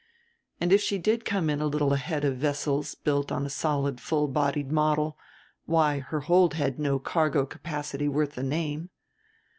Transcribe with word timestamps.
And 0.59 0.73
if 0.73 0.81
she 0.81 0.97
did 0.97 1.25
come 1.25 1.47
in 1.47 1.61
a 1.61 1.67
little 1.67 1.93
ahead 1.93 2.25
of 2.25 2.37
vessels 2.37 2.95
built 2.95 3.31
on 3.31 3.45
a 3.45 3.51
solid 3.51 4.01
full 4.01 4.27
bodied 4.27 4.71
model, 4.71 5.15
why 5.67 5.99
her 5.99 6.21
hold 6.21 6.55
had 6.55 6.79
no 6.79 6.97
cargo 6.97 7.45
capacity 7.45 8.07
worth 8.07 8.33
the 8.33 8.41
name. 8.41 8.89